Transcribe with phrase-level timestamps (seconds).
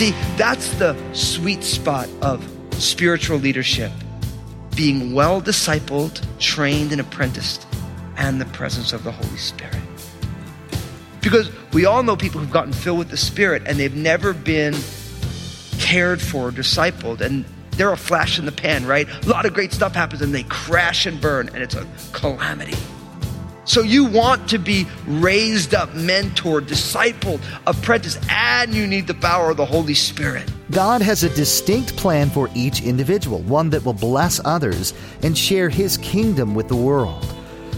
[0.00, 2.42] See, that's the sweet spot of
[2.78, 3.92] spiritual leadership.
[4.74, 7.66] Being well discipled, trained, and apprenticed,
[8.20, 9.80] and the presence of the Holy Spirit.
[11.20, 14.74] Because we all know people who've gotten filled with the Spirit and they've never been
[15.78, 19.08] cared for, discipled, and they're a flash in the pan, right?
[19.24, 22.76] A lot of great stuff happens and they crash and burn, and it's a calamity.
[23.64, 29.50] So you want to be raised up, mentored, discipled, apprenticed, and you need the power
[29.50, 30.50] of the Holy Spirit.
[30.70, 35.68] God has a distinct plan for each individual, one that will bless others and share
[35.68, 37.24] His kingdom with the world.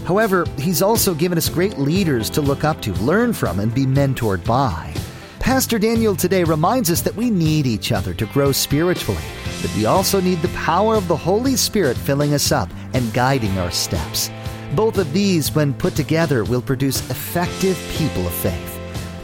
[0.05, 3.85] However, He's also given us great leaders to look up to, learn from, and be
[3.85, 4.93] mentored by.
[5.39, 9.21] Pastor Daniel today reminds us that we need each other to grow spiritually,
[9.61, 13.57] but we also need the power of the Holy Spirit filling us up and guiding
[13.57, 14.31] our steps.
[14.73, 18.79] Both of these, when put together, will produce effective people of faith.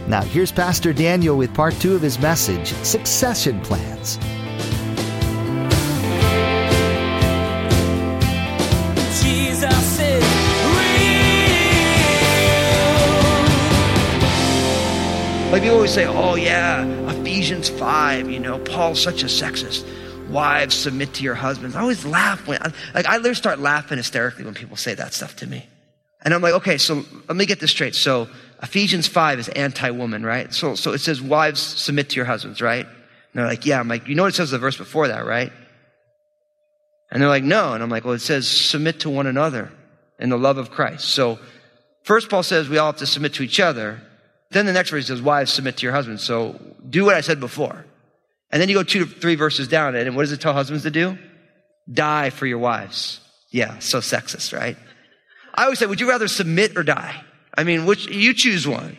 [0.08, 4.20] Now, here's Pastor Daniel with part two of his message Succession Plans.
[15.60, 19.86] Like people always say, oh yeah, Ephesians 5, you know, Paul's such a sexist.
[20.30, 21.76] Wives, submit to your husbands.
[21.76, 22.62] I always laugh when,
[22.94, 25.68] like, I literally start laughing hysterically when people say that stuff to me.
[26.22, 27.94] And I'm like, okay, so let me get this straight.
[27.94, 28.30] So
[28.64, 30.54] Ephesians 5 is anti-woman, right?
[30.54, 32.86] So, so it says, wives, submit to your husbands, right?
[32.86, 32.96] And
[33.34, 33.82] they're like, yeah.
[33.82, 35.52] I'm like, you know what it says the verse before that, right?
[37.12, 37.74] And they're like, no.
[37.74, 39.74] And I'm like, well, it says, submit to one another
[40.20, 41.10] in the love of Christ.
[41.10, 41.38] So
[42.04, 44.04] first Paul says we all have to submit to each other.
[44.52, 46.24] Then the next verse says, wives, submit to your husbands.
[46.24, 47.86] So do what I said before.
[48.52, 50.84] And then you go two, to three verses down, and what does it tell husbands
[50.84, 51.18] to do?
[51.92, 53.20] Die for your wives.
[53.52, 54.78] Yeah, so sexist, right?
[55.54, 57.24] I always say, would you rather submit or die?
[57.56, 58.98] I mean, which, you choose one.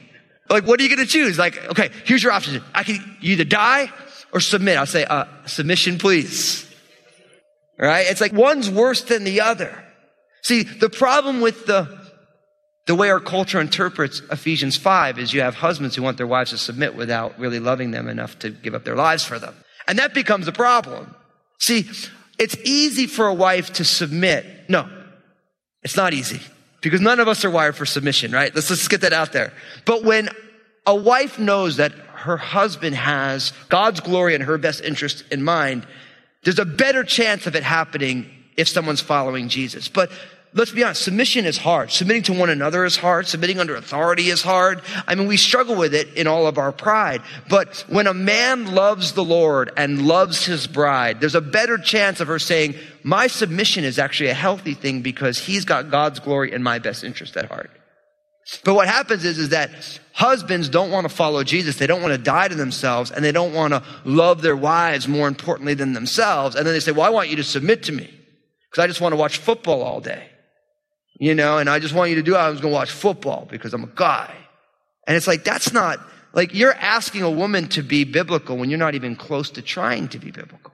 [0.48, 1.38] Like, what are you going to choose?
[1.38, 2.62] Like, okay, here's your option.
[2.74, 3.92] I can either die
[4.32, 4.76] or submit.
[4.76, 6.66] I'll say, uh, submission, please.
[7.78, 8.06] Right?
[8.08, 9.72] It's like one's worse than the other.
[10.42, 11.99] See, the problem with the
[12.86, 16.50] the way our culture interprets Ephesians 5 is you have husbands who want their wives
[16.50, 19.54] to submit without really loving them enough to give up their lives for them.
[19.86, 21.14] And that becomes a problem.
[21.60, 21.88] See,
[22.38, 24.46] it's easy for a wife to submit.
[24.68, 24.88] No,
[25.82, 26.40] it's not easy
[26.80, 28.54] because none of us are wired for submission, right?
[28.54, 29.52] Let's just get that out there.
[29.84, 30.30] But when
[30.86, 35.86] a wife knows that her husband has God's glory and her best interest in mind,
[36.44, 39.88] there's a better chance of it happening if someone's following Jesus.
[39.88, 40.10] But
[40.52, 41.90] let's be honest, submission is hard.
[41.90, 43.26] Submitting to one another is hard.
[43.26, 44.82] Submitting under authority is hard.
[45.06, 47.22] I mean, we struggle with it in all of our pride.
[47.48, 52.20] But when a man loves the Lord and loves his bride, there's a better chance
[52.20, 56.52] of her saying, my submission is actually a healthy thing because he's got God's glory
[56.52, 57.70] and my best interest at heart.
[58.64, 59.70] But what happens is, is that
[60.12, 61.76] husbands don't want to follow Jesus.
[61.76, 65.06] They don't want to die to themselves and they don't want to love their wives
[65.06, 66.56] more importantly than themselves.
[66.56, 68.12] And then they say, well, I want you to submit to me
[68.68, 70.29] because I just want to watch football all day
[71.20, 72.38] you know, and I just want you to do it.
[72.38, 74.34] I was going to watch football because I'm a guy.
[75.06, 76.00] And it's like, that's not,
[76.32, 80.08] like, you're asking a woman to be biblical when you're not even close to trying
[80.08, 80.72] to be biblical.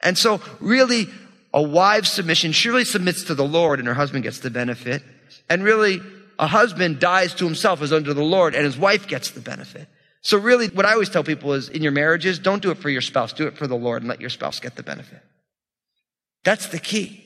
[0.00, 1.08] And so, really,
[1.52, 5.02] a wife's submission, she really submits to the Lord and her husband gets the benefit.
[5.50, 6.00] And really,
[6.38, 9.88] a husband dies to himself as under the Lord and his wife gets the benefit.
[10.20, 12.88] So really, what I always tell people is in your marriages, don't do it for
[12.88, 15.20] your spouse, do it for the Lord and let your spouse get the benefit.
[16.44, 17.21] That's the key.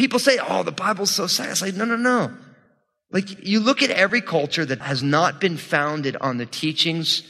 [0.00, 1.50] People say, oh, the Bible's so sad.
[1.50, 2.32] It's like, no, no, no.
[3.12, 7.22] Like, you look at every culture that has not been founded on the teachings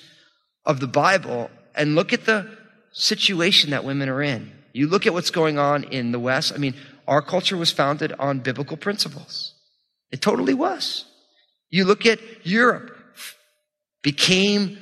[0.64, 2.48] of the Bible and look at the
[2.92, 4.52] situation that women are in.
[4.72, 6.52] You look at what's going on in the West.
[6.54, 6.76] I mean,
[7.08, 9.52] our culture was founded on biblical principles.
[10.12, 11.06] It totally was.
[11.70, 12.96] You look at Europe,
[14.04, 14.78] became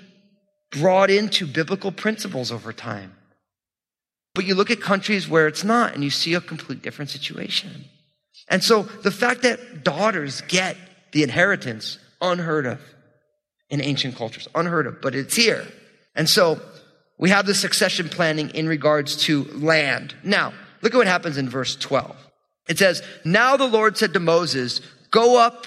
[0.73, 3.15] brought into biblical principles over time.
[4.39, 7.87] But you look at countries where it's not and you see a complete different situation.
[8.47, 10.77] And so the fact that daughters get
[11.11, 12.81] the inheritance, unheard of
[13.69, 15.67] in ancient cultures, unheard of, but it's here.
[16.15, 16.61] And so
[17.19, 20.15] we have the succession planning in regards to land.
[20.23, 20.53] Now,
[20.83, 22.15] look at what happens in verse 12.
[22.69, 24.81] It says, Now the Lord said to Moses,
[25.11, 25.67] Go up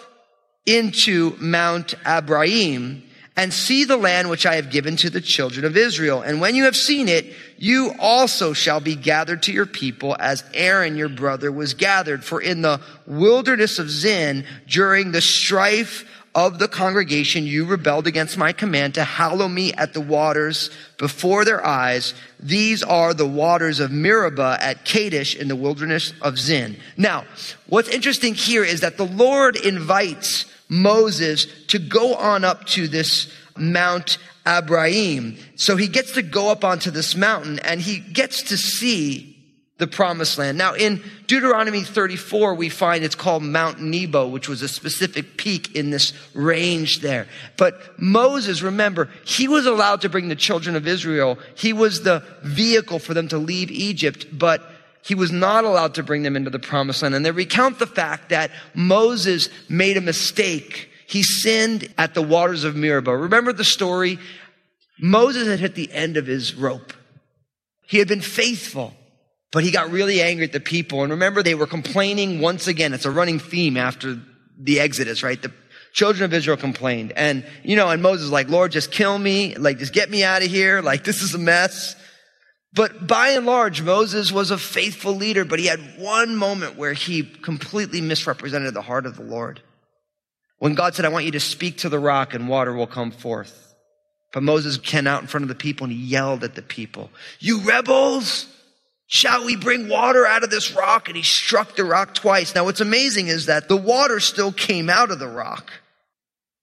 [0.65, 3.01] into Mount Abarim
[3.37, 6.21] and see the land which I have given to the children of Israel.
[6.21, 10.43] And when you have seen it, you also shall be gathered to your people as
[10.53, 12.25] Aaron your brother was gathered.
[12.25, 18.37] For in the wilderness of Zin, during the strife of the congregation, you rebelled against
[18.37, 22.13] my command to hallow me at the waters before their eyes.
[22.39, 26.77] These are the waters of Meribah at Kadesh in the wilderness of Zin.
[26.95, 27.25] Now,
[27.67, 33.29] what's interesting here is that the Lord invites Moses to go on up to this
[33.57, 35.37] Mount Abarim.
[35.55, 39.37] So he gets to go up onto this mountain and he gets to see
[39.79, 40.57] the promised land.
[40.57, 45.75] Now in Deuteronomy 34, we find it's called Mount Nebo, which was a specific peak
[45.75, 47.27] in this range there.
[47.57, 51.37] But Moses, remember, he was allowed to bring the children of Israel.
[51.55, 54.63] He was the vehicle for them to leave Egypt, but
[55.03, 57.15] he was not allowed to bring them into the promised land.
[57.15, 60.89] And they recount the fact that Moses made a mistake.
[61.07, 63.15] He sinned at the waters of Meribah.
[63.15, 64.19] Remember the story?
[64.99, 66.93] Moses had hit the end of his rope.
[67.87, 68.93] He had been faithful,
[69.51, 71.01] but he got really angry at the people.
[71.01, 72.93] And remember, they were complaining once again.
[72.93, 74.21] It's a running theme after
[74.57, 75.41] the Exodus, right?
[75.41, 75.51] The
[75.91, 77.11] children of Israel complained.
[77.15, 79.55] And, you know, and Moses like, Lord, just kill me.
[79.55, 80.81] Like, just get me out of here.
[80.81, 81.95] Like, this is a mess.
[82.73, 86.93] But by and large, Moses was a faithful leader, but he had one moment where
[86.93, 89.61] he completely misrepresented the heart of the Lord.
[90.59, 93.11] When God said, I want you to speak to the rock and water will come
[93.11, 93.75] forth.
[94.31, 97.09] But Moses came out in front of the people and he yelled at the people,
[97.39, 98.47] You rebels!
[99.07, 101.09] Shall we bring water out of this rock?
[101.09, 102.55] And he struck the rock twice.
[102.55, 105.69] Now what's amazing is that the water still came out of the rock.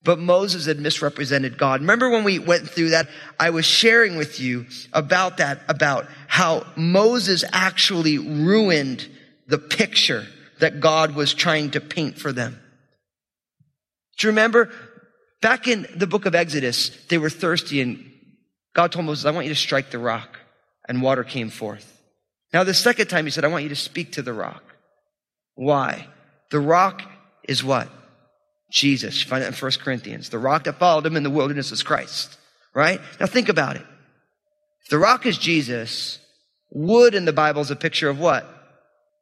[0.09, 1.83] But Moses had misrepresented God.
[1.83, 3.11] Remember when we went through that?
[3.39, 4.65] I was sharing with you
[4.95, 9.07] about that, about how Moses actually ruined
[9.49, 10.27] the picture
[10.61, 12.59] that God was trying to paint for them.
[14.17, 14.71] Do you remember?
[15.43, 18.11] Back in the book of Exodus, they were thirsty and
[18.75, 20.39] God told Moses, I want you to strike the rock
[20.89, 22.01] and water came forth.
[22.55, 24.63] Now the second time he said, I want you to speak to the rock.
[25.55, 26.09] Why?
[26.51, 27.03] The rock
[27.47, 27.91] is what?
[28.71, 29.23] Jesus.
[29.23, 30.29] You find that in 1 Corinthians.
[30.29, 32.39] The rock that followed him in the wilderness is Christ.
[32.75, 33.01] Right?
[33.19, 33.87] Now think about it.
[34.85, 36.19] If the rock is Jesus,
[36.71, 38.45] wood in the Bible is a picture of what?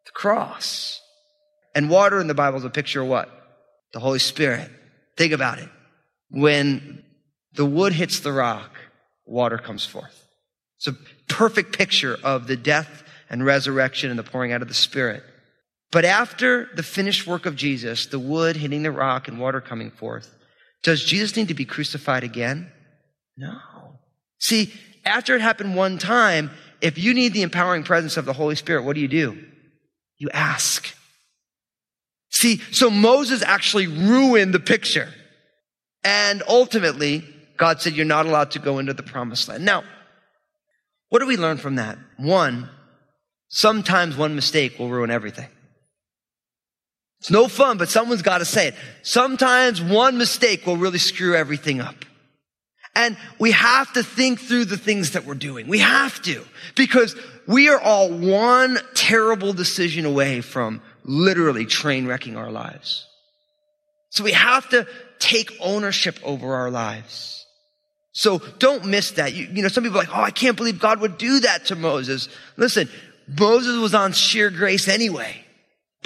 [0.04, 1.00] The cross.
[1.75, 3.31] And water in the Bible is a picture of what?
[3.93, 4.70] The Holy Spirit.
[5.16, 5.69] Think about it.
[6.31, 7.02] When
[7.54, 8.70] the wood hits the rock,
[9.25, 10.26] water comes forth.
[10.78, 10.96] It's a
[11.28, 15.22] perfect picture of the death and resurrection and the pouring out of the Spirit.
[15.93, 19.91] But after the finished work of Jesus, the wood hitting the rock and water coming
[19.91, 20.35] forth,
[20.83, 22.71] does Jesus need to be crucified again?
[23.37, 23.59] No.
[24.38, 24.73] See,
[25.05, 26.50] after it happened one time,
[26.81, 29.43] if you need the empowering presence of the Holy Spirit, what do you do?
[30.19, 30.94] You ask.
[32.31, 35.09] See, so Moses actually ruined the picture.
[36.05, 37.25] And ultimately,
[37.56, 39.65] God said, You're not allowed to go into the promised land.
[39.65, 39.85] Now,
[41.09, 41.99] what do we learn from that?
[42.17, 42.69] One,
[43.49, 45.49] sometimes one mistake will ruin everything.
[47.26, 48.76] It's no fun, but someone's got to say it.
[49.02, 52.05] Sometimes one mistake will really screw everything up.
[52.94, 55.67] And we have to think through the things that we're doing.
[55.67, 56.44] We have to.
[56.76, 57.17] Because
[57.49, 63.08] we are all one terrible decision away from literally train wrecking our lives.
[64.11, 64.87] So we have to
[65.19, 67.44] take ownership over our lives.
[68.12, 69.34] So don't miss that.
[69.34, 71.64] You, you know, some people are like, oh, I can't believe God would do that
[71.67, 72.28] to Moses.
[72.56, 72.88] Listen,
[73.26, 75.43] Moses was on sheer grace anyway.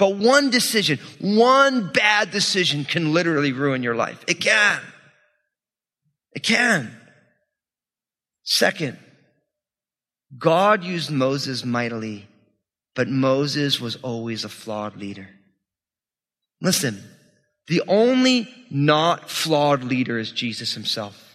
[0.01, 4.25] But one decision, one bad decision can literally ruin your life.
[4.27, 4.81] It can.
[6.33, 6.91] It can.
[8.41, 8.97] Second,
[10.35, 12.27] God used Moses mightily,
[12.95, 15.29] but Moses was always a flawed leader.
[16.61, 17.03] Listen,
[17.67, 21.31] the only not flawed leader is Jesus himself.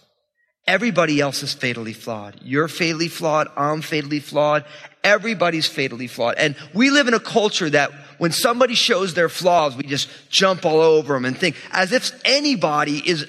[0.67, 2.41] Everybody else is fatally flawed.
[2.43, 3.47] You're fatally flawed.
[3.57, 4.65] I'm fatally flawed.
[5.05, 6.35] Everybody's fatally flawed.
[6.37, 10.65] And we live in a culture that when somebody shows their flaws, we just jump
[10.65, 13.27] all over them and think as if anybody is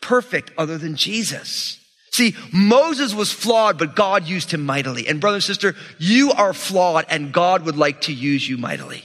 [0.00, 1.78] perfect other than Jesus.
[2.12, 5.08] See, Moses was flawed, but God used him mightily.
[5.08, 9.02] And brother and sister, you are flawed and God would like to use you mightily.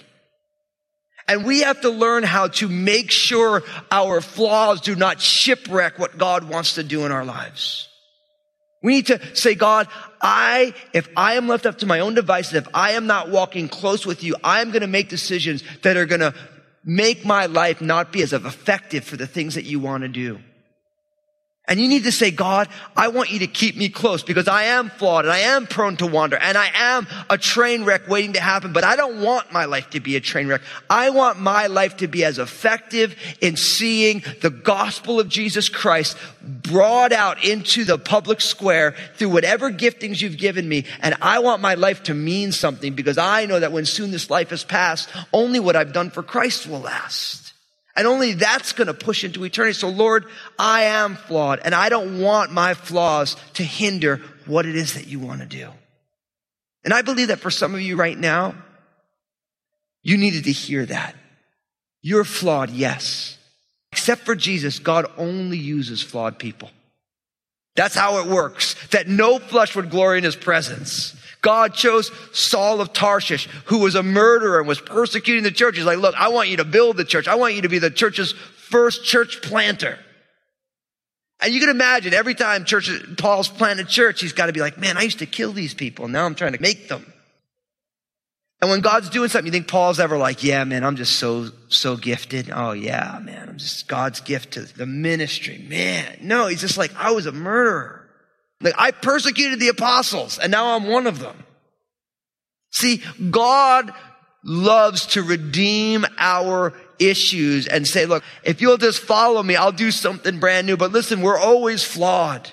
[1.28, 6.18] And we have to learn how to make sure our flaws do not shipwreck what
[6.18, 7.87] God wants to do in our lives.
[8.82, 9.88] We need to say, God,
[10.22, 13.70] I, if I am left up to my own devices, if I am not walking
[13.70, 16.34] close with you, I am going to make decisions that are going to
[16.84, 20.40] make my life not be as effective for the things that you want to do.
[21.70, 24.64] And you need to say, God, I want you to keep me close because I
[24.64, 28.34] am flawed and I am prone to wander and I am a train wreck waiting
[28.34, 30.62] to happen, but I don't want my life to be a train wreck.
[30.90, 36.18] I want my life to be as effective in seeing the gospel of Jesus Christ
[36.42, 40.86] brought out into the public square through whatever giftings you've given me.
[41.02, 44.30] And I want my life to mean something because I know that when soon this
[44.30, 47.47] life is past, only what I've done for Christ will last.
[47.98, 49.74] And only that's going to push into eternity.
[49.74, 50.26] So Lord,
[50.58, 55.08] I am flawed and I don't want my flaws to hinder what it is that
[55.08, 55.70] you want to do.
[56.84, 58.54] And I believe that for some of you right now,
[60.04, 61.16] you needed to hear that.
[62.04, 63.38] You're flawed, yes.
[63.92, 66.70] Except for Jesus, God only uses flawed people.
[67.76, 68.76] That's how it works.
[68.90, 71.17] That no flesh would glory in his presence.
[71.42, 75.76] God chose Saul of Tarshish, who was a murderer and was persecuting the church.
[75.78, 77.28] He's like, look, I want you to build the church.
[77.28, 80.00] I want you to be the church's first church planter.
[81.40, 84.78] And you can imagine every time church, Paul's planted church, he's got to be like,
[84.78, 86.08] man, I used to kill these people.
[86.08, 87.14] Now I'm trying to make them.
[88.60, 91.50] And when God's doing something, you think Paul's ever like, yeah, man, I'm just so,
[91.70, 92.50] so gifted.
[92.52, 95.64] Oh yeah, man, I'm just God's gift to the ministry.
[95.70, 98.07] Man, no, he's just like, I was a murderer.
[98.62, 101.44] Like, I persecuted the apostles and now I'm one of them.
[102.72, 103.94] See, God
[104.44, 109.92] loves to redeem our issues and say, look, if you'll just follow me, I'll do
[109.92, 110.78] something brand new.
[110.78, 112.50] But listen, we're always flawed.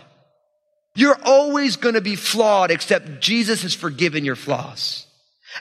[0.94, 5.06] You're always going to be flawed except Jesus has forgiven your flaws.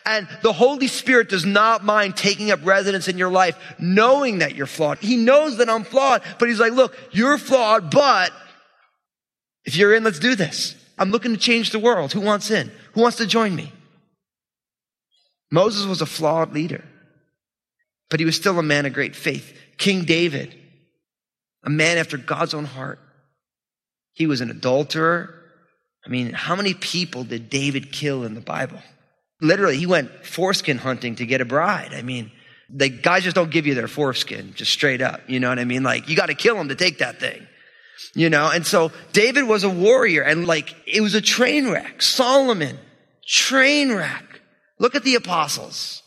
[0.06, 4.56] And the Holy Spirit does not mind taking up residence in your life, knowing that
[4.56, 4.98] you're flawed.
[5.00, 8.32] He knows that I'm flawed, but he's like, look, you're flawed, but
[9.66, 10.76] if you're in, let's do this.
[10.98, 12.14] I'm looking to change the world.
[12.14, 12.72] Who wants in?
[12.94, 13.72] Who wants to join me?
[15.52, 16.84] Moses was a flawed leader,
[18.10, 19.58] but he was still a man of great faith.
[19.78, 20.56] King David,
[21.64, 23.00] a man after God's own heart.
[24.14, 25.34] He was an adulterer.
[26.06, 28.80] I mean, how many people did David kill in the Bible?
[29.42, 31.94] Literally, he went foreskin hunting to get a bride.
[31.94, 32.32] I mean,
[32.70, 35.22] the guys just don't give you their foreskin, just straight up.
[35.28, 35.84] You know what I mean?
[35.84, 37.46] Like, you got to kill them to take that thing.
[38.16, 42.02] You know, and so David was a warrior and like it was a train wreck.
[42.02, 42.78] Solomon,
[43.26, 44.42] train wreck.
[44.80, 46.04] Look at the apostles.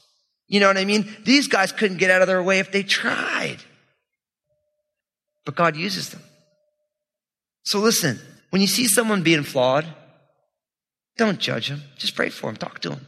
[0.49, 1.17] You know what I mean?
[1.25, 3.59] These guys couldn't get out of their way if they tried.
[5.45, 6.23] But God uses them.
[7.65, 9.87] So listen, when you see someone being flawed,
[11.17, 11.83] don't judge them.
[11.97, 12.57] Just pray for them.
[12.57, 13.07] Talk to them.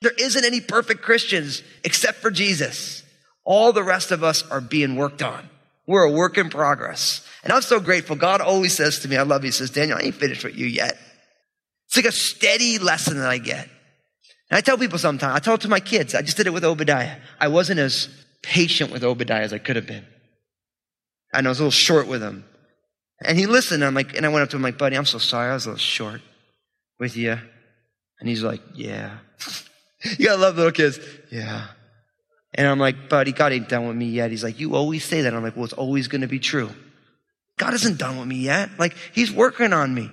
[0.00, 3.02] There isn't any perfect Christians except for Jesus.
[3.44, 5.48] All the rest of us are being worked on.
[5.88, 7.26] We're a work in progress.
[7.42, 8.14] And I'm so grateful.
[8.14, 9.48] God always says to me, I love you.
[9.48, 10.98] He says, Daniel, I ain't finished with you yet.
[11.86, 13.66] It's like a steady lesson that I get.
[14.50, 16.14] And I tell people sometimes, I tell it to my kids.
[16.14, 17.16] I just did it with Obadiah.
[17.40, 18.10] I wasn't as
[18.42, 20.04] patient with Obadiah as I could have been.
[21.32, 22.44] And I was a little short with him.
[23.22, 23.82] And he listened.
[23.82, 25.50] And I'm like, and I went up to him like, buddy, I'm so sorry.
[25.50, 26.20] I was a little short
[27.00, 27.38] with you.
[28.20, 29.16] And he's like, yeah.
[30.18, 31.00] you gotta love little kids.
[31.32, 31.68] Yeah.
[32.54, 34.30] And I'm like, buddy, God ain't done with me yet.
[34.30, 35.34] He's like, you always say that.
[35.34, 36.70] I'm like, well, it's always going to be true.
[37.58, 38.70] God isn't done with me yet.
[38.78, 40.10] Like, he's working on me.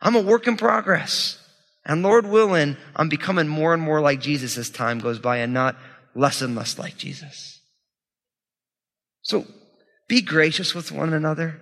[0.00, 1.38] I'm a work in progress.
[1.84, 5.52] And Lord willing, I'm becoming more and more like Jesus as time goes by and
[5.52, 5.76] not
[6.14, 7.60] less and less like Jesus.
[9.22, 9.46] So
[10.08, 11.60] be gracious with one another.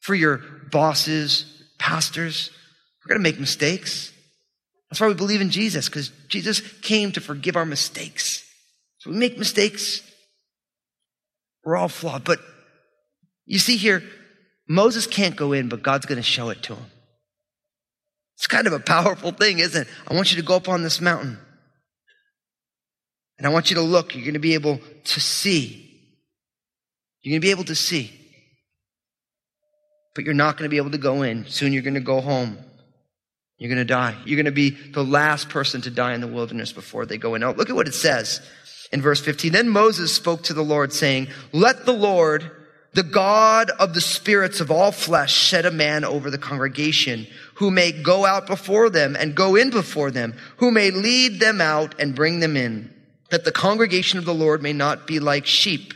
[0.00, 1.44] For your bosses,
[1.78, 2.50] pastors,
[3.04, 4.12] we're going to make mistakes.
[4.90, 8.45] That's why we believe in Jesus, because Jesus came to forgive our mistakes.
[8.98, 10.02] So we make mistakes.
[11.64, 12.24] We're all flawed.
[12.24, 12.40] But
[13.44, 14.02] you see here,
[14.68, 16.86] Moses can't go in, but God's going to show it to him.
[18.36, 19.88] It's kind of a powerful thing, isn't it?
[20.08, 21.38] I want you to go up on this mountain.
[23.38, 24.14] And I want you to look.
[24.14, 25.82] You're going to be able to see.
[27.22, 28.12] You're going to be able to see.
[30.14, 31.46] But you're not going to be able to go in.
[31.46, 32.58] Soon you're going to go home.
[33.58, 34.16] You're going to die.
[34.24, 37.34] You're going to be the last person to die in the wilderness before they go
[37.34, 37.40] in.
[37.40, 38.40] Now, look at what it says
[38.92, 39.52] in verse 15.
[39.52, 42.50] Then Moses spoke to the Lord, saying, Let the Lord,
[42.92, 47.26] the God of the spirits of all flesh, set a man over the congregation
[47.56, 51.60] who may go out before them and go in before them, who may lead them
[51.60, 52.92] out and bring them in,
[53.30, 55.92] that the congregation of the Lord may not be like sheep,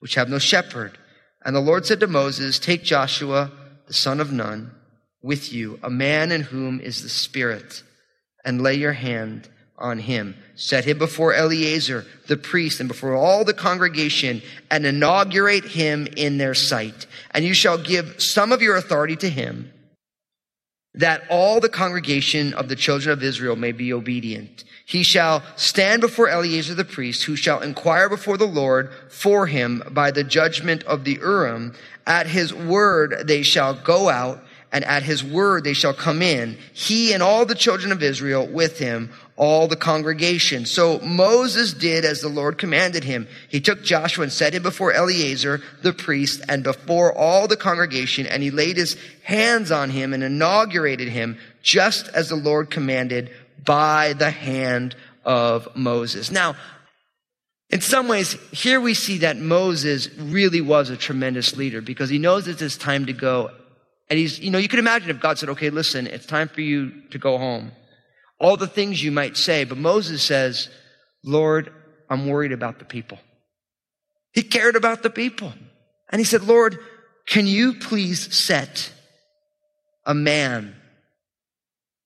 [0.00, 0.98] which have no shepherd.
[1.44, 3.50] And the Lord said to Moses, Take Joshua,
[3.86, 4.70] the son of Nun,
[5.22, 7.82] with you, a man in whom is the Spirit,
[8.44, 9.48] and lay your hand
[9.82, 10.36] on him.
[10.54, 16.38] Set him before Eleazar, the priest, and before all the congregation, and inaugurate him in
[16.38, 17.06] their sight.
[17.32, 19.72] And you shall give some of your authority to him,
[20.94, 24.64] that all the congregation of the children of Israel may be obedient.
[24.84, 29.82] He shall stand before Eleazar the priest, who shall inquire before the Lord for him
[29.90, 31.74] by the judgment of the Urim.
[32.06, 36.56] At his word they shall go out, and at his word they shall come in,
[36.72, 40.64] he and all the children of Israel with him, all the congregation.
[40.64, 43.28] So Moses did as the Lord commanded him.
[43.50, 48.26] He took Joshua and set him before Eleazar the priest and before all the congregation,
[48.26, 53.30] and he laid his hands on him and inaugurated him just as the Lord commanded
[53.64, 56.30] by the hand of Moses.
[56.30, 56.56] Now,
[57.68, 62.18] in some ways, here we see that Moses really was a tremendous leader because he
[62.18, 63.50] knows it's his time to go.
[64.12, 66.60] And he's, you know, you can imagine if God said, okay, listen, it's time for
[66.60, 67.72] you to go home.
[68.38, 70.68] All the things you might say, but Moses says,
[71.24, 71.72] Lord,
[72.10, 73.18] I'm worried about the people.
[74.34, 75.54] He cared about the people.
[76.10, 76.78] And he said, Lord,
[77.26, 78.92] can you please set
[80.04, 80.76] a man?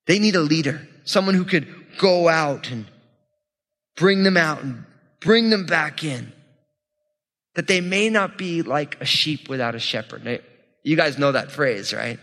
[0.06, 1.66] They need a leader, someone who could
[1.98, 2.86] go out and
[3.96, 4.84] bring them out and
[5.18, 6.32] bring them back in.
[7.56, 10.40] That they may not be like a sheep without a shepherd.
[10.86, 12.20] You guys know that phrase, right?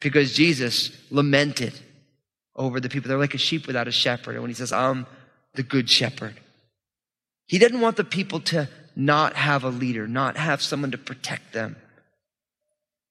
[0.00, 1.72] Because Jesus lamented
[2.56, 3.08] over the people.
[3.08, 4.32] They're like a sheep without a shepherd.
[4.32, 5.06] And when he says, I'm
[5.54, 6.34] the good shepherd,
[7.46, 11.52] he didn't want the people to not have a leader, not have someone to protect
[11.52, 11.76] them.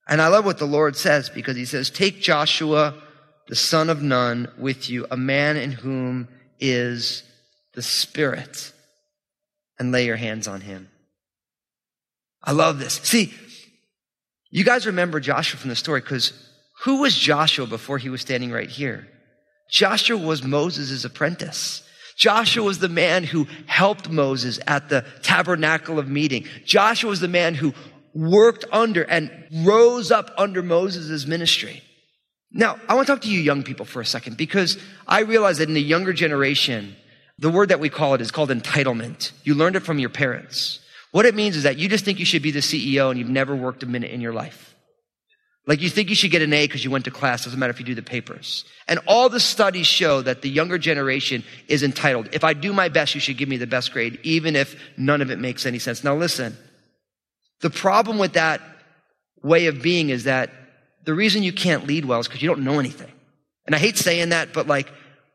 [0.06, 2.94] And I love what the Lord says because he says, Take Joshua,
[3.48, 6.28] the son of Nun, with you, a man in whom
[6.60, 7.22] is
[7.72, 8.74] the Spirit
[9.78, 10.90] and lay your hands on him.
[12.44, 12.94] I love this.
[13.04, 13.32] See,
[14.52, 16.32] you guys remember Joshua from the story because
[16.82, 19.08] who was Joshua before he was standing right here?
[19.70, 21.82] Joshua was Moses' apprentice.
[22.18, 26.46] Joshua was the man who helped Moses at the tabernacle of meeting.
[26.66, 27.72] Joshua was the man who
[28.14, 29.30] worked under and
[29.64, 31.82] rose up under Moses' ministry.
[32.52, 34.76] Now, I want to talk to you young people for a second because
[35.08, 36.94] I realize that in the younger generation,
[37.38, 39.32] the word that we call it is called entitlement.
[39.44, 40.80] You learned it from your parents.
[41.12, 43.28] What it means is that you just think you should be the CEO and you've
[43.28, 44.74] never worked a minute in your life.
[45.66, 47.70] Like you think you should get an A because you went to class, doesn't matter
[47.70, 48.64] if you do the papers.
[48.88, 52.30] And all the studies show that the younger generation is entitled.
[52.32, 55.22] If I do my best, you should give me the best grade, even if none
[55.22, 56.02] of it makes any sense.
[56.02, 56.56] Now listen,
[57.60, 58.60] the problem with that
[59.42, 60.50] way of being is that
[61.04, 63.10] the reason you can't lead well is because you don't know anything.
[63.66, 64.92] And I hate saying that, but like,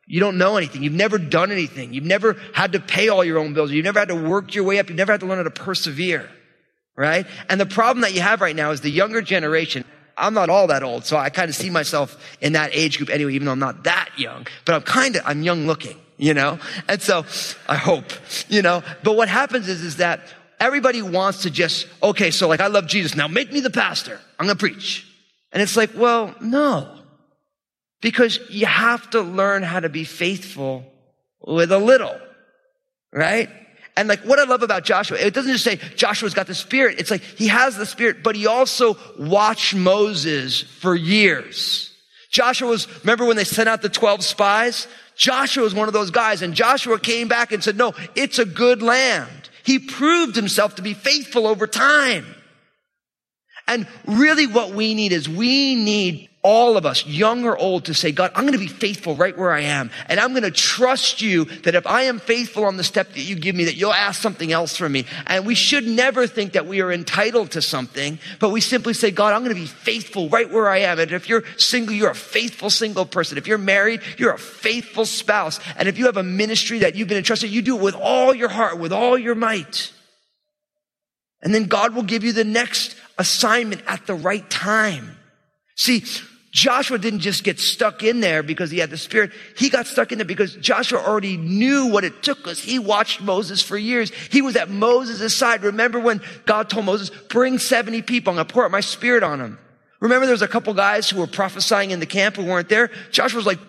[0.08, 0.84] you don't know anything.
[0.84, 1.94] You've never done anything.
[1.94, 3.72] You've never had to pay all your own bills.
[3.72, 4.88] You've never had to work your way up.
[4.88, 6.30] You've never had to learn how to persevere.
[6.96, 7.28] Right?
[7.50, 9.84] And the problem that you have right now is the younger generation.
[10.18, 13.12] I'm not all that old, so I kind of see myself in that age group
[13.12, 14.48] anyway, even though I'm not that young.
[14.66, 16.58] But I'm kind of, I'm young looking, you know?
[16.90, 17.24] And so,
[17.68, 18.06] I hope,
[18.50, 18.82] you know?
[19.04, 20.22] But what happens is, is that
[20.60, 23.16] everybody wants to just, okay, so like I love Jesus.
[23.16, 24.20] Now make me the pastor.
[24.40, 25.06] I'm going to preach.
[25.52, 26.97] And it's like, well, no.
[28.02, 30.86] Because you have to learn how to be faithful
[31.46, 32.16] with a little,
[33.12, 33.50] right?
[33.96, 37.00] And like what I love about Joshua, it doesn't just say Joshua's got the spirit.
[37.00, 41.92] It's like he has the spirit, but he also watched Moses for years.
[42.30, 44.88] Joshua was, remember when they sent out the 12 spies?
[45.16, 48.46] Joshua was one of those guys and Joshua came back and said, no, it's a
[48.46, 49.50] good land.
[49.64, 52.26] He proved himself to be faithful over time.
[53.68, 57.94] And really what we need is we need all of us, young or old, to
[57.94, 59.92] say, God, I'm going to be faithful right where I am.
[60.08, 63.20] And I'm going to trust you that if I am faithful on the step that
[63.20, 65.06] you give me, that you'll ask something else from me.
[65.26, 69.12] And we should never think that we are entitled to something, but we simply say,
[69.12, 71.00] God, I'm going to be faithful right where I am.
[71.00, 73.38] And if you're single, you're a faithful single person.
[73.38, 75.60] If you're married, you're a faithful spouse.
[75.76, 78.34] And if you have a ministry that you've been entrusted, you do it with all
[78.34, 79.92] your heart, with all your might.
[81.42, 85.18] And then God will give you the next assignment at the right time.
[85.76, 86.06] See,
[86.52, 89.32] Joshua didn't just get stuck in there because he had the spirit.
[89.58, 93.22] He got stuck in there because Joshua already knew what it took because he watched
[93.22, 94.12] Moses for years.
[94.32, 95.64] He was at Moses' side.
[95.64, 98.32] Remember when God told Moses, bring 70 people.
[98.32, 99.60] I'm going to pour out my spirit on them.
[100.00, 102.92] Remember there was a couple guys who were prophesying in the camp who weren't there?
[103.12, 103.60] Joshua was like,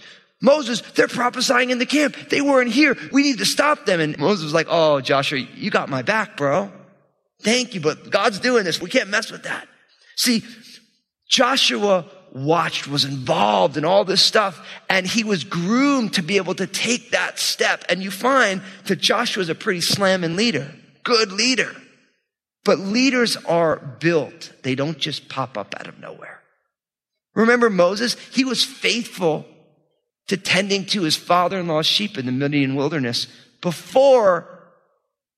[0.41, 2.17] Moses, they're prophesying in the camp.
[2.31, 2.97] They weren't here.
[3.13, 3.99] We need to stop them.
[3.99, 6.71] And Moses was like, Oh, Joshua, you got my back, bro.
[7.41, 8.81] Thank you, but God's doing this.
[8.81, 9.67] We can't mess with that.
[10.17, 10.45] See,
[11.29, 16.55] Joshua watched, was involved in all this stuff, and he was groomed to be able
[16.55, 17.85] to take that step.
[17.89, 21.75] And you find that Joshua is a pretty slamming leader, good leader.
[22.65, 24.53] But leaders are built.
[24.63, 26.43] They don't just pop up out of nowhere.
[27.35, 28.15] Remember Moses?
[28.33, 29.47] He was faithful
[30.27, 33.27] to tending to his father-in-law's sheep in the Midian wilderness
[33.63, 34.47] before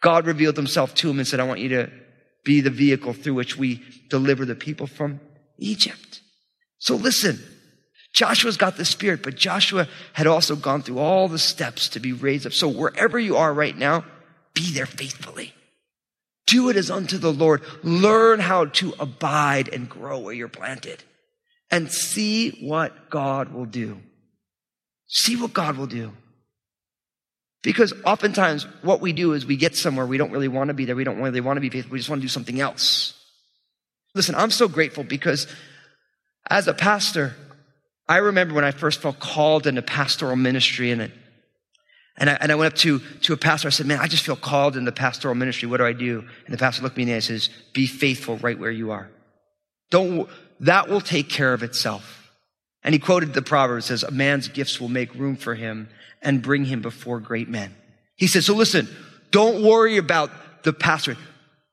[0.03, 1.91] God revealed himself to him and said, I want you to
[2.45, 5.21] be the vehicle through which we deliver the people from
[5.59, 6.23] Egypt.
[6.81, 7.39] So listen,
[8.13, 12.13] Joshua's got the spirit, but Joshua had also gone through all the steps to be
[12.13, 12.53] raised up.
[12.53, 14.05] So wherever you are right now,
[14.55, 15.55] be there faithfully.
[16.47, 17.63] Do it as unto the Lord.
[17.85, 21.05] Learn how to abide and grow where you're planted
[21.71, 24.01] and see what God will do.
[25.07, 26.13] See what God will do.
[27.63, 30.87] Because oftentimes what we do is we get somewhere we don't really want to be
[30.87, 30.97] there.
[30.97, 31.93] We don't really want to be faithful.
[31.93, 33.15] We just want to do something else.
[34.15, 35.47] Listen, I'm so grateful because
[36.49, 37.35] as a pastor,
[38.09, 41.13] I remember when I first felt called into pastoral ministry and,
[42.17, 43.69] and, I, and I went up to, to a pastor.
[43.69, 45.69] I said, man, I just feel called into pastoral ministry.
[45.69, 46.25] What do I do?
[46.47, 48.91] And the pastor looked me in the eye and says, be faithful right where you
[48.91, 49.09] are.
[49.91, 50.29] Don't,
[50.61, 52.31] that will take care of itself.
[52.83, 55.89] And he quoted the proverb, says, a man's gifts will make room for him
[56.23, 57.75] and bring him before great men.
[58.17, 58.89] He said, so listen,
[59.31, 60.31] don't worry about
[60.65, 61.17] the pastor.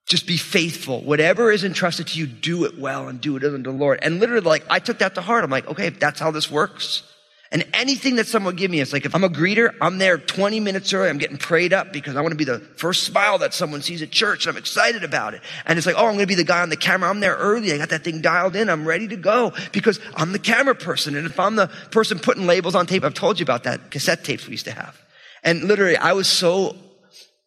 [0.07, 1.01] Just be faithful.
[1.01, 3.99] Whatever is entrusted to you, do it well and do it unto the Lord.
[4.01, 5.43] And literally, like, I took that to heart.
[5.43, 7.03] I'm like, okay, that's how this works.
[7.51, 10.61] And anything that someone give me, it's like if I'm a greeter, I'm there 20
[10.61, 11.09] minutes early.
[11.09, 14.01] I'm getting prayed up because I want to be the first smile that someone sees
[14.01, 14.45] at church.
[14.45, 15.41] And I'm excited about it.
[15.65, 17.09] And it's like, oh, I'm going to be the guy on the camera.
[17.09, 17.73] I'm there early.
[17.73, 18.69] I got that thing dialed in.
[18.69, 21.15] I'm ready to go because I'm the camera person.
[21.17, 24.23] And if I'm the person putting labels on tape, I've told you about that cassette
[24.23, 25.01] tapes we used to have.
[25.43, 26.75] And literally, I was so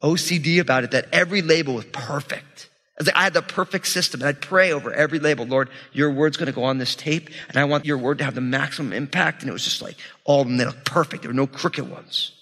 [0.02, 2.68] OCD about it that every label was perfect.
[3.14, 5.46] I had the perfect system and I'd pray over every label.
[5.46, 8.24] Lord, your word's going to go on this tape and I want your word to
[8.24, 9.40] have the maximum impact.
[9.40, 10.44] And it was just like all
[10.84, 11.22] perfect.
[11.22, 12.32] There were no crooked ones.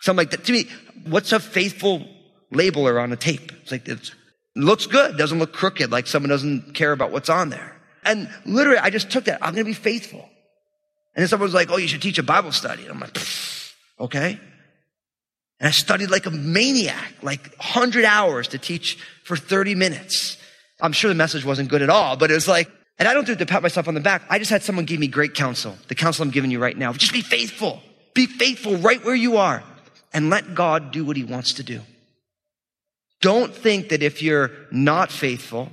[0.00, 0.68] So I'm like, to me,
[1.06, 2.08] what's a faithful
[2.52, 3.52] labeler on a tape?
[3.62, 4.10] It's like, it
[4.56, 5.16] looks good.
[5.16, 5.92] Doesn't look crooked.
[5.92, 7.76] Like someone doesn't care about what's on there.
[8.04, 9.38] And literally, I just took that.
[9.42, 10.28] I'm going to be faithful.
[11.14, 12.82] And then someone was like, oh, you should teach a Bible study.
[12.82, 13.16] And I'm like,
[14.00, 14.40] okay.
[15.60, 20.38] And I studied like a maniac, like 100 hours to teach for 30 minutes.
[20.80, 23.26] I'm sure the message wasn't good at all, but it was like, and I don't
[23.26, 24.22] do it to pat myself on the back.
[24.30, 25.76] I just had someone give me great counsel.
[25.88, 26.92] The counsel I'm giving you right now.
[26.92, 27.82] Just be faithful.
[28.14, 29.62] Be faithful right where you are
[30.12, 31.80] and let God do what he wants to do.
[33.20, 35.70] Don't think that if you're not faithful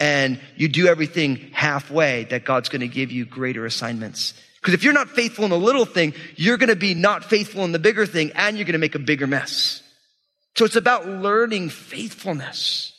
[0.00, 4.34] and you do everything halfway, that God's going to give you greater assignments.
[4.60, 7.64] Because if you're not faithful in the little thing, you're going to be not faithful
[7.64, 9.82] in the bigger thing and you're going to make a bigger mess.
[10.56, 12.92] So it's about learning faithfulness,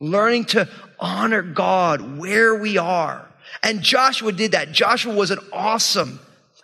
[0.00, 3.28] learning to honor God where we are.
[3.62, 4.72] And Joshua did that.
[4.72, 6.18] Joshua was an awesome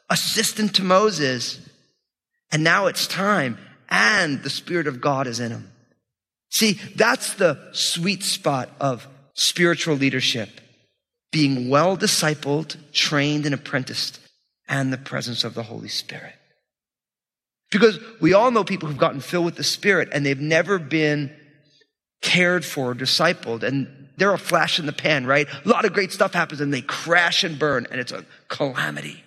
[0.09, 1.61] assistant to Moses.
[2.51, 3.59] And now it's time
[3.91, 5.71] and the Spirit of God is in him.
[6.49, 10.61] See, that's the sweet spot of spiritual leadership.
[11.31, 14.21] Being well discipled, trained, and apprenticed
[14.73, 16.33] and the presence of the Holy Spirit.
[17.71, 21.31] Because we all know people who've gotten filled with the Spirit and they've never been
[22.23, 25.47] cared for, discipled, and they're a flash in the pan, right?
[25.65, 29.23] A lot of great stuff happens and they crash and burn and it's a calamity.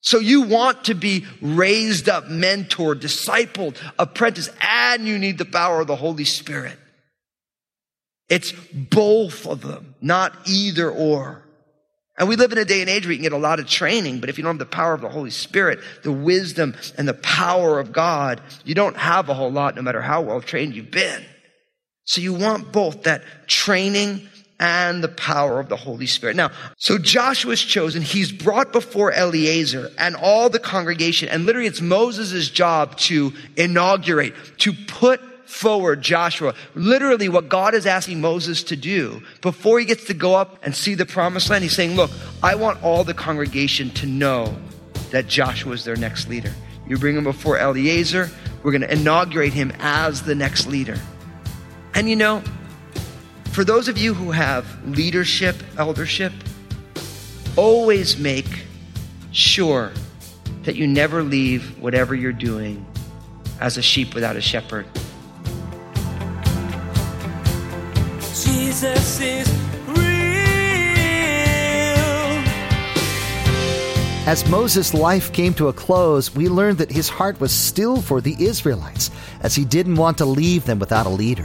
[0.00, 5.82] So you want to be raised up, mentored, discipled, apprentice, and you need the power
[5.82, 6.78] of the Holy Spirit.
[8.28, 11.43] It's both of them, not either or.
[12.16, 13.66] And we live in a day and age where you can get a lot of
[13.66, 17.08] training, but if you don't have the power of the Holy Spirit, the wisdom and
[17.08, 20.74] the power of God, you don't have a whole lot no matter how well trained
[20.74, 21.24] you've been.
[22.04, 24.28] So you want both that training
[24.60, 26.36] and the power of the Holy Spirit.
[26.36, 28.02] Now, so Joshua is chosen.
[28.02, 31.28] He's brought before Eleazar and all the congregation.
[31.28, 36.54] And literally it's Moses' job to inaugurate, to put forward Joshua.
[36.74, 40.74] Literally what God is asking Moses to do before he gets to go up and
[40.74, 41.62] see the promised land.
[41.62, 42.10] He's saying, look,
[42.42, 44.56] I want all the congregation to know
[45.10, 46.52] that Joshua is their next leader.
[46.86, 48.30] You bring him before Eleazar.
[48.62, 50.98] We're going to inaugurate him as the next leader.
[51.94, 52.42] And you know,
[53.52, 56.32] for those of you who have leadership, eldership,
[57.56, 58.64] always make
[59.30, 59.92] sure
[60.64, 62.84] that you never leave whatever you're doing
[63.60, 64.86] as a sheep without a shepherd.
[68.54, 69.64] Jesus is.
[74.26, 78.22] As Moses' life came to a close, we learned that his heart was still for
[78.22, 79.10] the Israelites,
[79.42, 81.44] as he didn't want to leave them without a leader.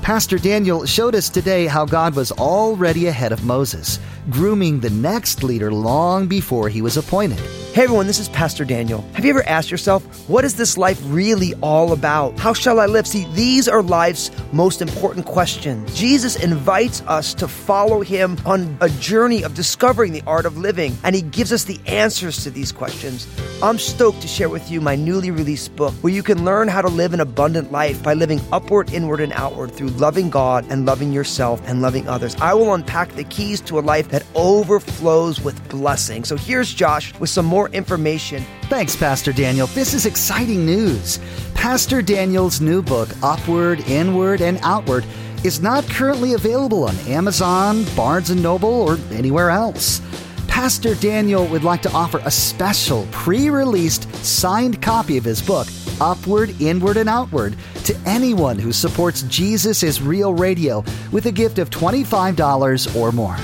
[0.00, 3.98] Pastor Daniel showed us today how God was already ahead of Moses,
[4.30, 7.40] grooming the next leader long before he was appointed.
[7.76, 9.02] Hey everyone, this is Pastor Daniel.
[9.12, 12.38] Have you ever asked yourself, what is this life really all about?
[12.38, 13.06] How shall I live?
[13.06, 15.94] See, these are life's most important questions.
[15.94, 20.96] Jesus invites us to follow him on a journey of discovering the art of living,
[21.04, 23.28] and he gives us the answers to these questions.
[23.62, 26.80] I'm stoked to share with you my newly released book where you can learn how
[26.80, 30.86] to live an abundant life by living upward, inward, and outward through loving God and
[30.86, 32.36] loving yourself and loving others.
[32.36, 36.24] I will unpack the keys to a life that overflows with blessing.
[36.24, 38.44] So here's Josh with some more information.
[38.64, 39.66] Thanks, Pastor Daniel.
[39.68, 41.18] This is exciting news.
[41.54, 45.04] Pastor Daniel's new book, Upward, Inward, and Outward,
[45.44, 50.00] is not currently available on Amazon, Barnes & Noble, or anywhere else.
[50.46, 55.68] Pastor Daniel would like to offer a special pre released signed copy of his book,
[56.00, 61.58] Upward, Inward, and Outward, to anyone who supports Jesus is Real Radio with a gift
[61.58, 63.36] of $25 or more.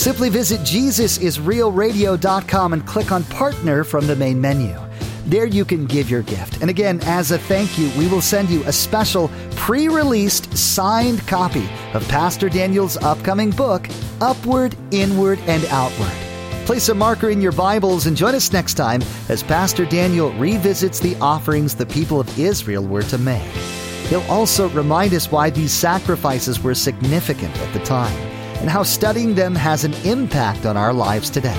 [0.00, 4.74] Simply visit JesusIsRealRadio.com and click on Partner from the main menu.
[5.26, 6.62] There you can give your gift.
[6.62, 11.28] And again, as a thank you, we will send you a special pre released signed
[11.28, 13.90] copy of Pastor Daniel's upcoming book,
[14.22, 16.16] Upward, Inward, and Outward.
[16.64, 20.98] Place a marker in your Bibles and join us next time as Pastor Daniel revisits
[20.98, 23.42] the offerings the people of Israel were to make.
[24.08, 28.29] He'll also remind us why these sacrifices were significant at the time
[28.60, 31.56] and how studying them has an impact on our lives today.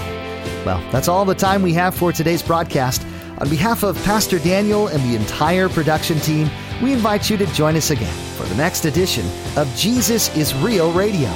[0.66, 3.06] Well, that's all the time we have for today's broadcast.
[3.40, 6.50] On behalf of Pastor Daniel and the entire production team,
[6.82, 9.26] we invite you to join us again for the next edition
[9.58, 11.30] of Jesus is Real Radio.